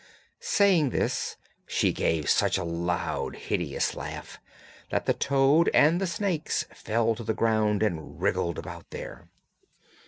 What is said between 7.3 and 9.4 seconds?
ground and wriggled about there.